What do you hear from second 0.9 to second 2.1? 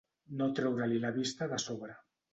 la vista de sobre.